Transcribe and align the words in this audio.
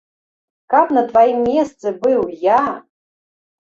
Каб 0.73 0.93
на 0.99 1.03
тваім 1.11 1.39
месцы 1.49 1.87
быў 2.07 2.21
я! 2.47 2.59